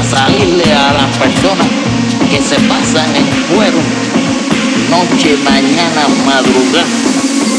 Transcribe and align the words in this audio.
Para 0.00 0.26
salirle 0.26 0.72
a 0.72 0.92
las 0.94 1.16
personas 1.18 1.66
que 2.30 2.40
se 2.40 2.56
pasan 2.66 3.16
en 3.16 3.54
cuero, 3.54 3.76
noche, 4.88 5.36
mañana, 5.44 6.08
madrugada, 6.24 6.86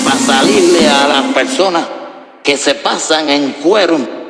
para 0.04 0.18
salirle 0.18 0.90
a 0.90 1.08
las 1.08 1.34
personas 1.34 1.84
que 2.44 2.58
se 2.58 2.74
pasan 2.76 3.30
en 3.30 3.52
cuero. 3.64 4.21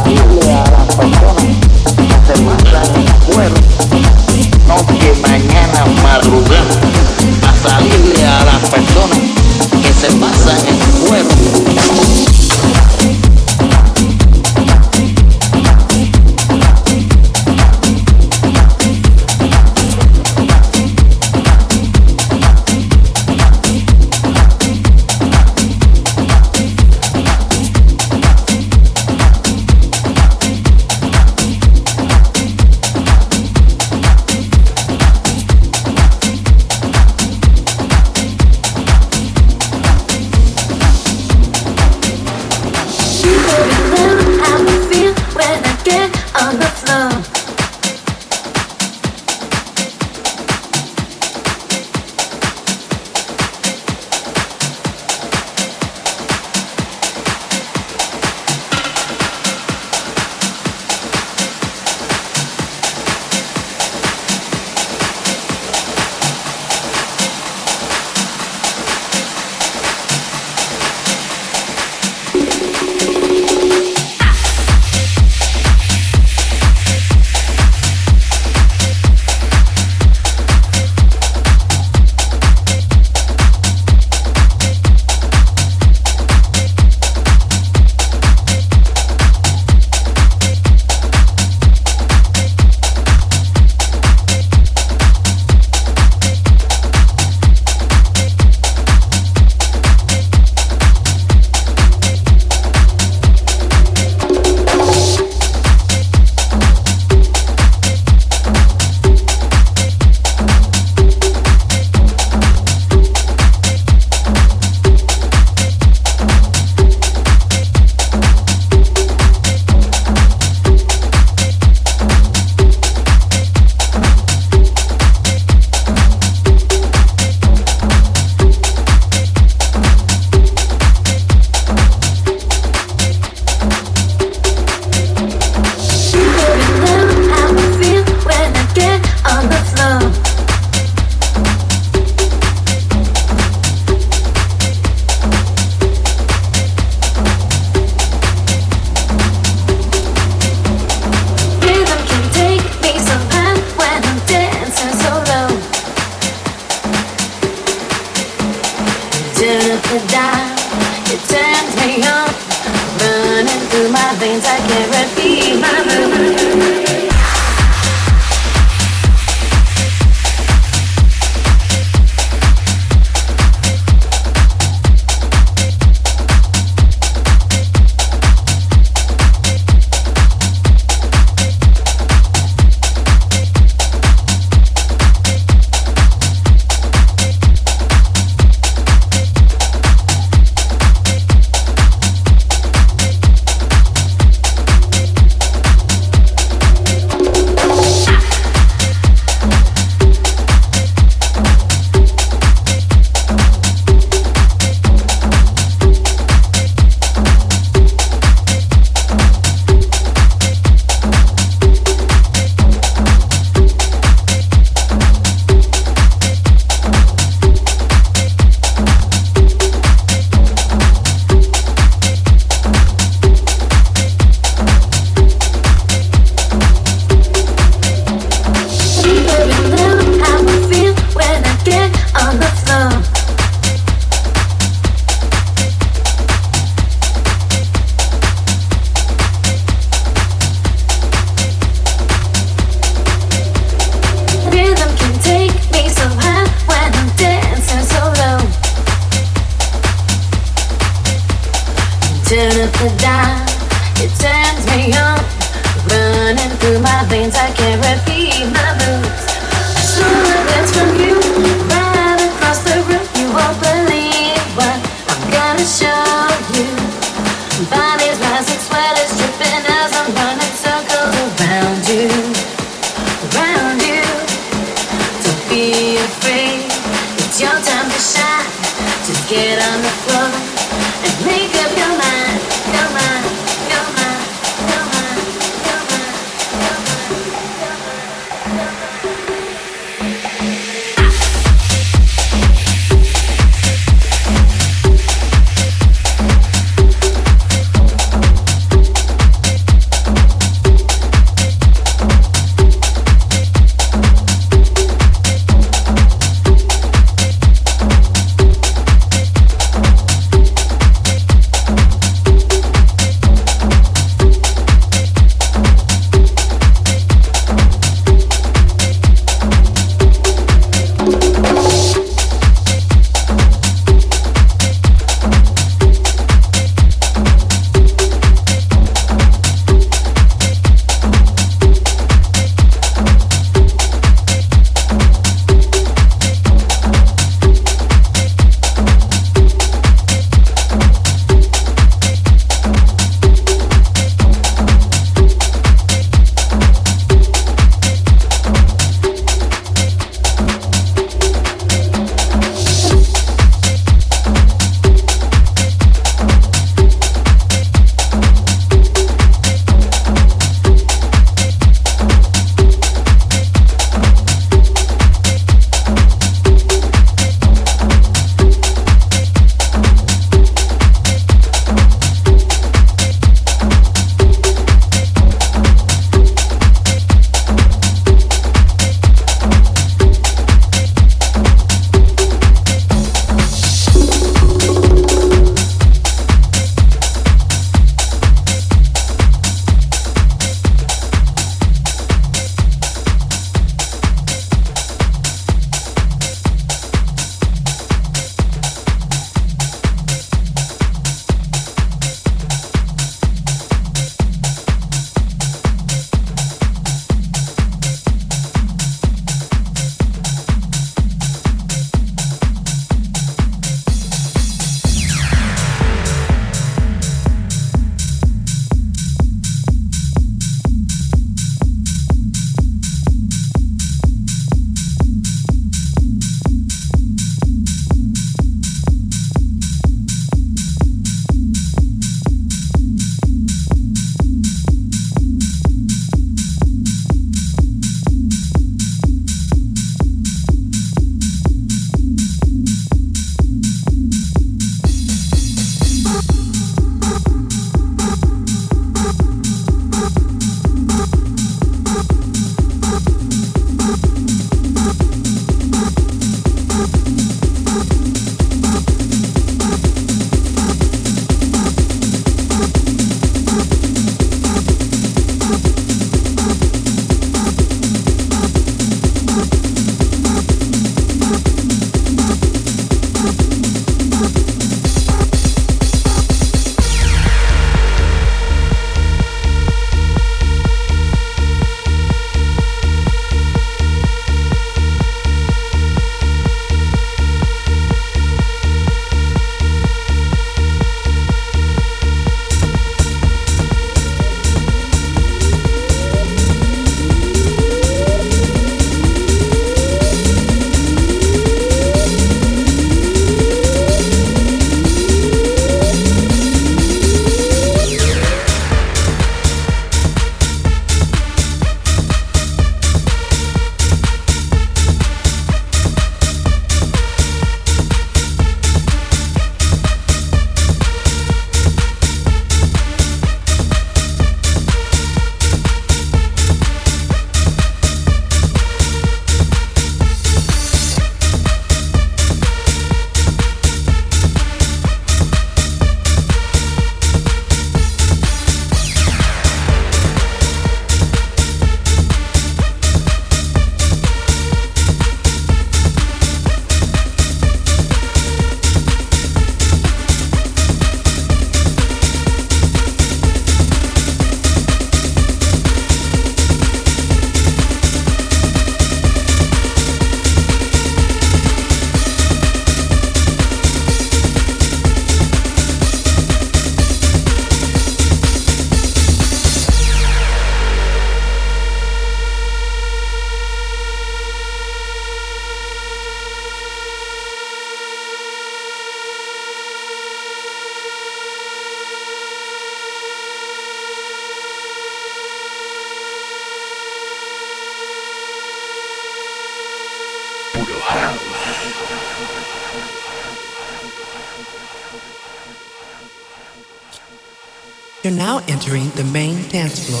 Now 598.34 598.44
entering 598.48 598.88
the 598.90 599.04
main 599.04 599.48
dance 599.48 599.86
floor. 599.86 600.00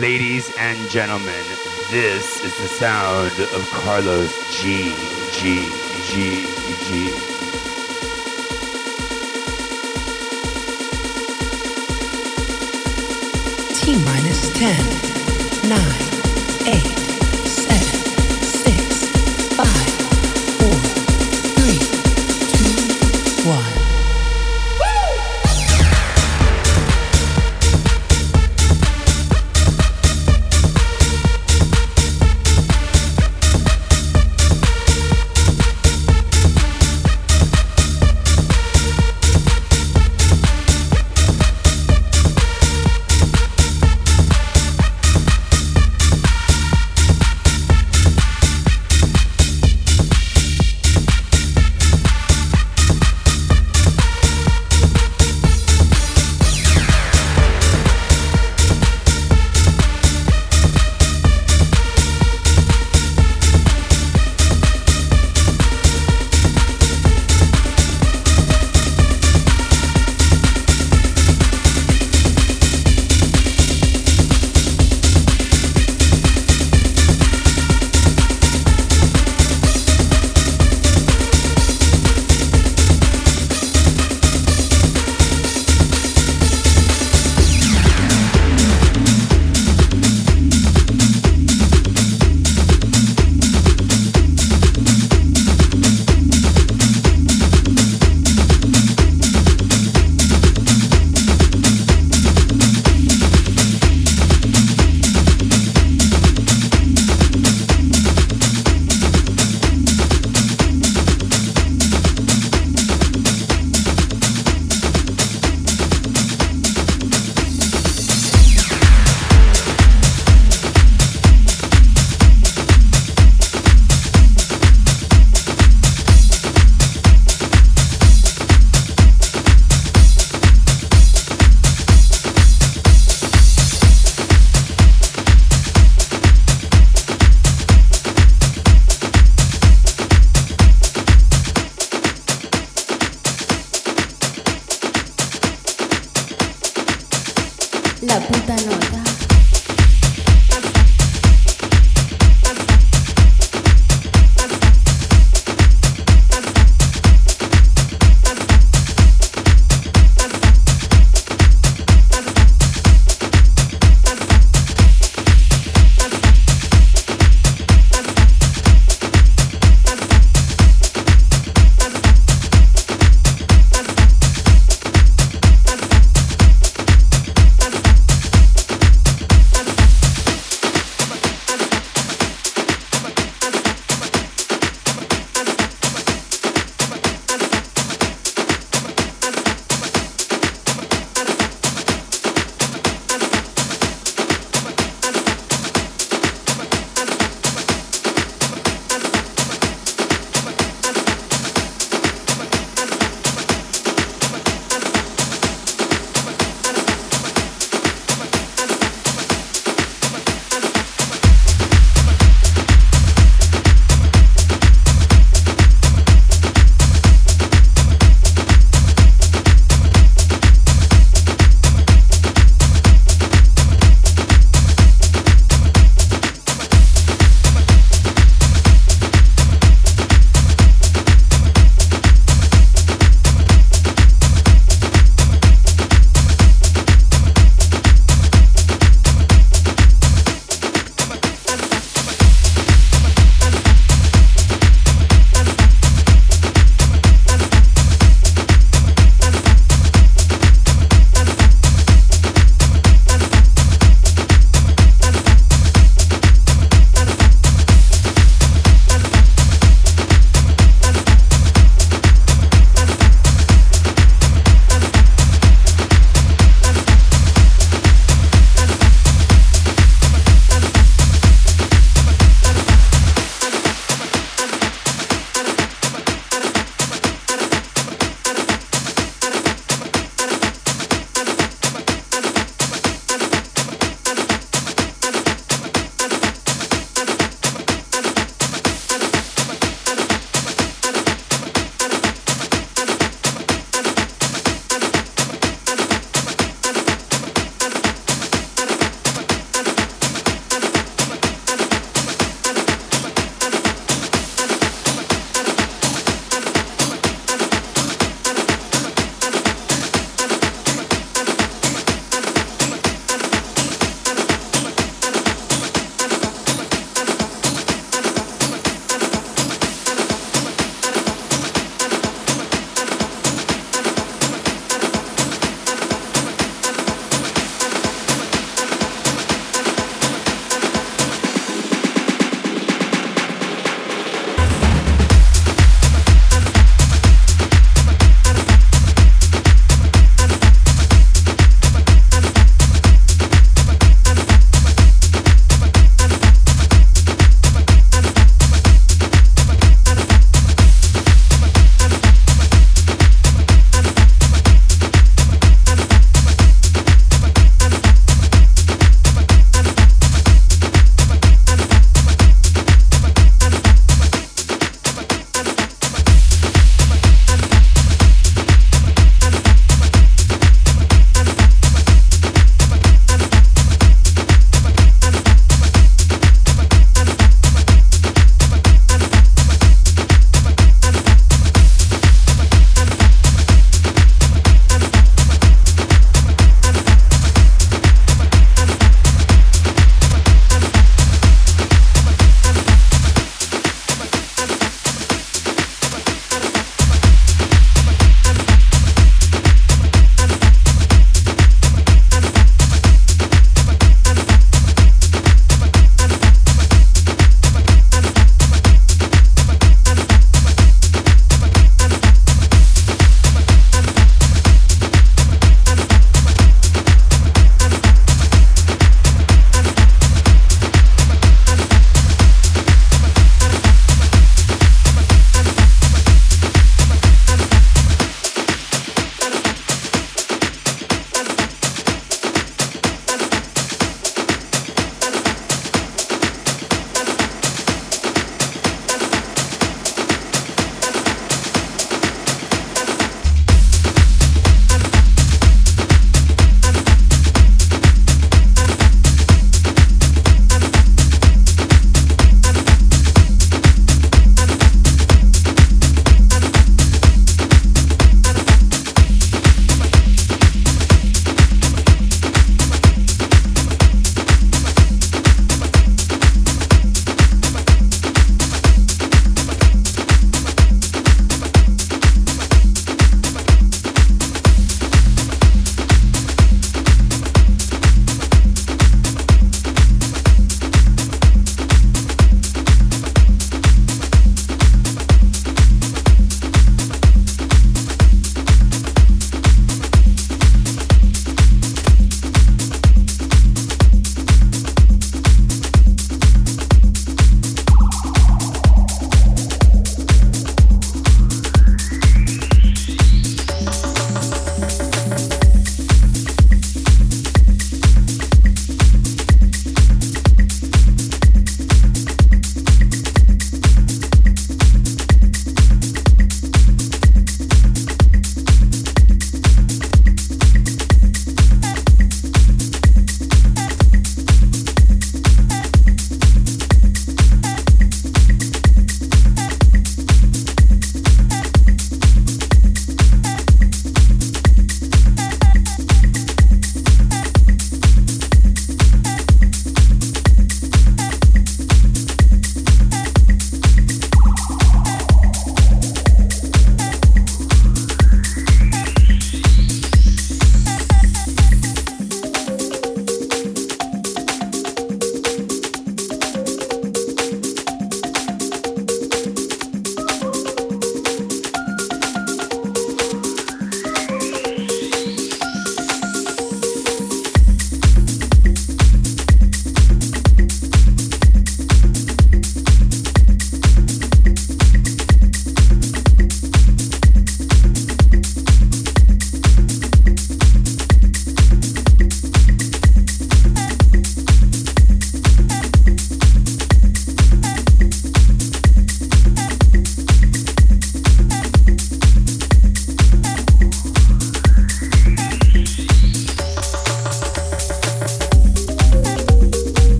Ladies 0.00 0.50
and 0.58 0.78
gentlemen, 0.90 1.44
this 1.90 2.44
is 2.44 2.56
the 2.62 2.68
sound 2.68 3.32
of 3.54 3.68
Carlos 3.70 4.32
G. 4.60 4.94
G. 5.32 5.68
G. 6.08 6.46
G. 6.86 7.10
T 13.74 14.04
minus 14.04 14.52
10, 14.58 15.68
9, 15.68 16.05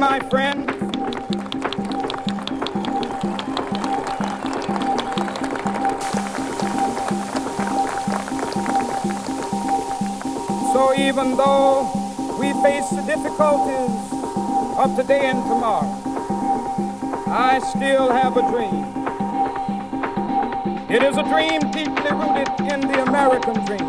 my 0.00 0.18
friend. 0.30 0.68
So 10.72 10.94
even 10.96 11.36
though 11.36 11.90
we 12.40 12.52
face 12.62 12.88
the 12.90 13.02
difficulties 13.06 13.90
of 14.78 14.96
today 14.96 15.26
and 15.26 15.42
tomorrow, 15.44 15.86
I 17.28 17.60
still 17.76 18.10
have 18.10 18.36
a 18.36 18.42
dream. 18.50 18.86
It 20.88 21.02
is 21.02 21.16
a 21.18 21.22
dream 21.24 21.60
deeply 21.72 22.10
rooted 22.10 22.48
in 22.72 22.80
the 22.80 23.02
American 23.02 23.64
dream. 23.66 23.88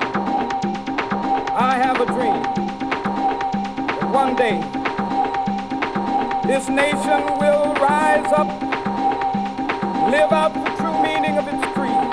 I 1.53 1.79
have 1.81 2.01
a 2.01 2.05
dream 2.05 2.61
one 4.12 4.36
day 4.36 4.59
this 6.45 6.68
nation 6.68 7.22
will 7.39 7.74
rise 7.76 8.30
up, 8.34 8.47
live 10.12 10.32
out 10.34 10.53
the 10.53 10.66
true 10.76 11.01
meaning 11.01 11.38
of 11.38 11.47
its 11.47 11.64
creed. 11.72 12.07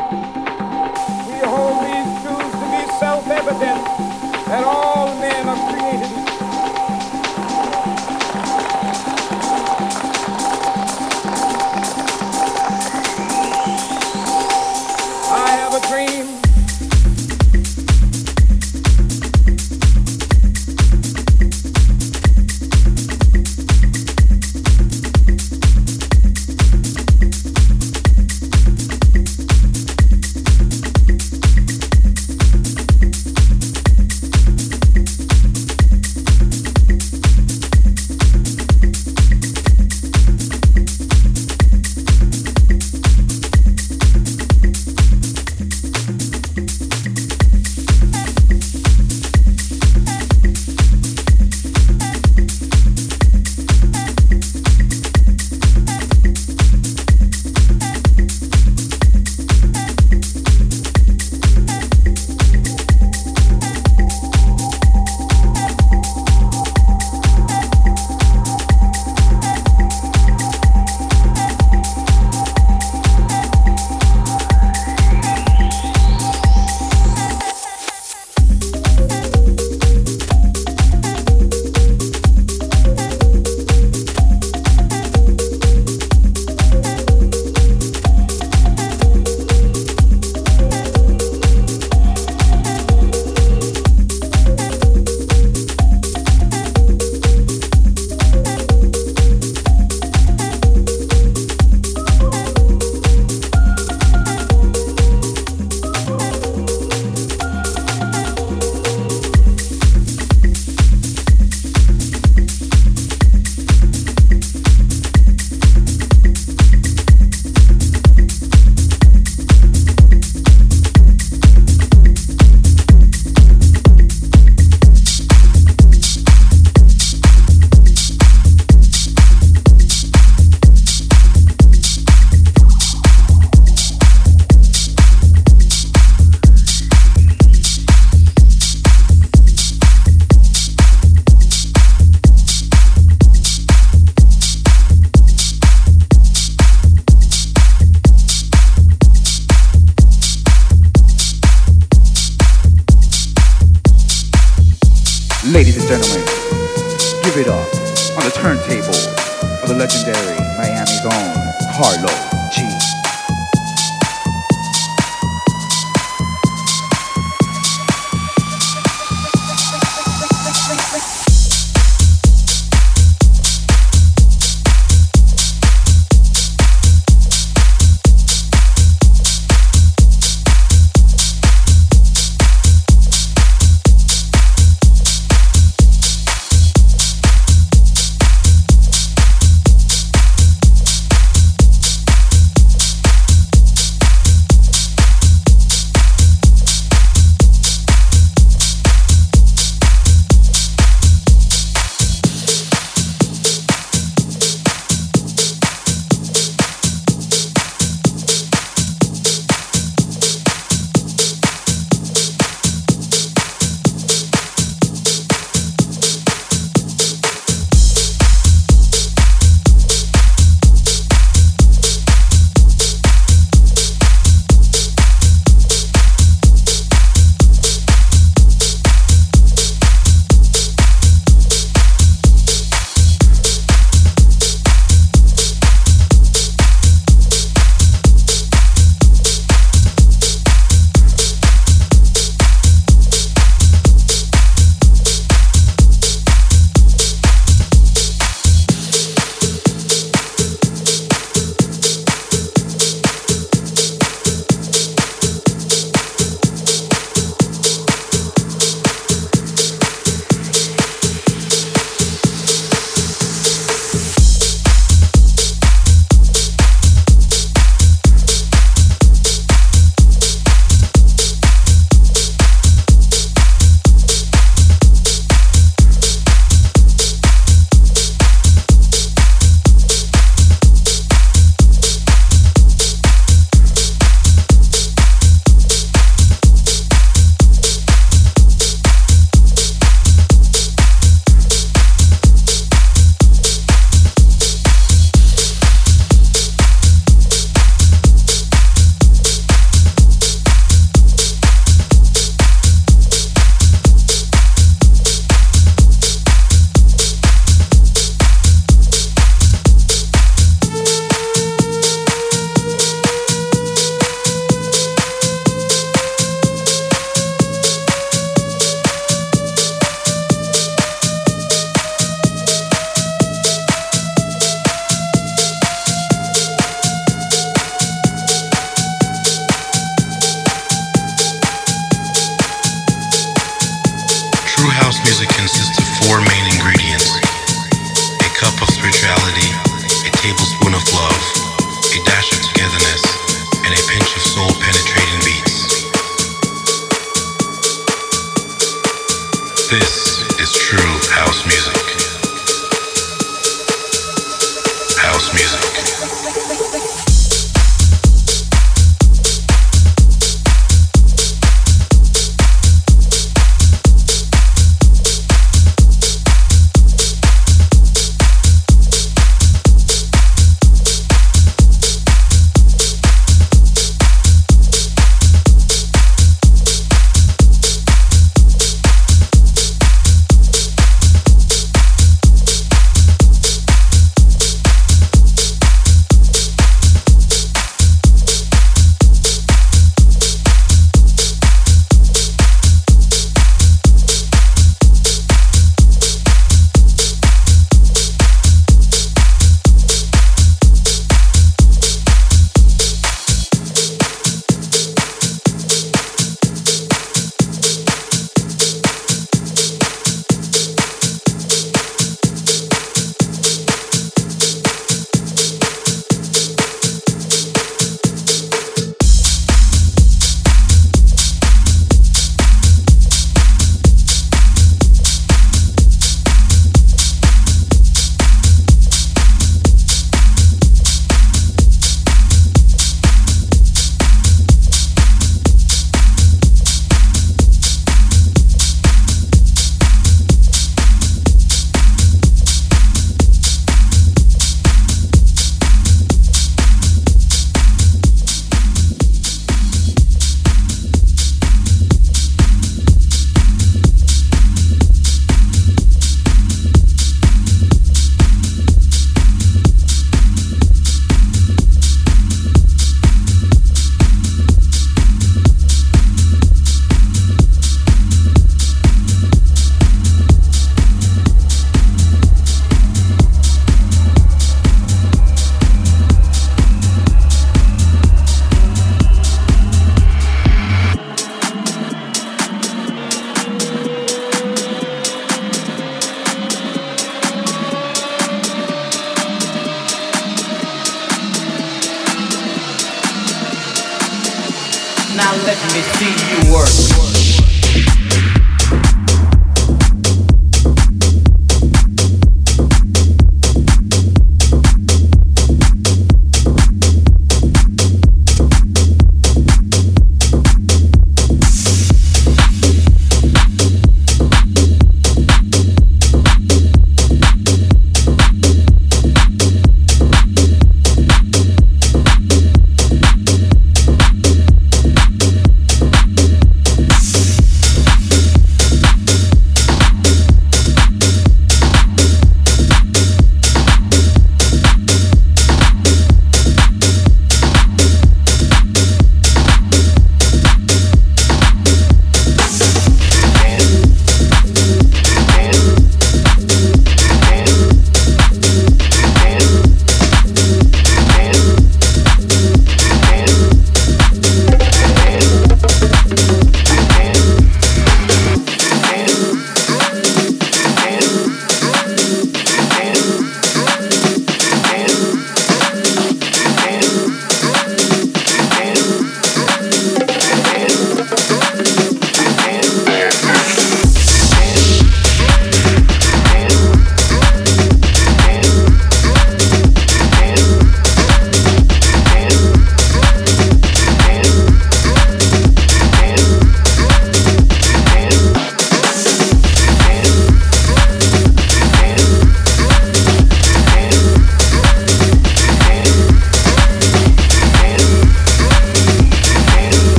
We 1.26 1.38
hold 1.44 1.82
these 1.82 2.10
truths 2.22 2.54
to 2.54 2.66
be 2.70 2.82
self-evident 3.00 3.82
that 4.46 4.62
all 4.64 5.12
men 5.18 5.48
are 5.48 5.72
created 5.72 6.10
equal. 6.12 6.27